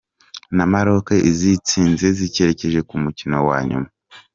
[0.55, 3.89] na Maroc izitsinze zikerekeza ku mukino wa nyuma.